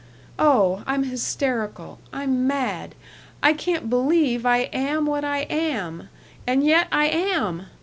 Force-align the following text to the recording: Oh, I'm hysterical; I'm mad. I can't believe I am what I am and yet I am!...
Oh, 0.39 0.81
I'm 0.87 1.03
hysterical; 1.03 1.99
I'm 2.11 2.47
mad. 2.47 2.95
I 3.43 3.53
can't 3.53 3.87
believe 3.87 4.47
I 4.47 4.61
am 4.73 5.05
what 5.05 5.23
I 5.23 5.41
am 5.41 6.09
and 6.47 6.65
yet 6.65 6.87
I 6.91 7.05
am!... 7.05 7.67